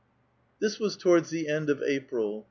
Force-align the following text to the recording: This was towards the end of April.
This 0.59 0.79
was 0.79 0.97
towards 0.97 1.29
the 1.29 1.47
end 1.47 1.69
of 1.69 1.83
April. 1.83 2.39